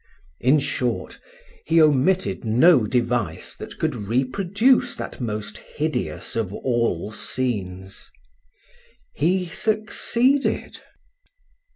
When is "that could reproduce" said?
3.57-4.95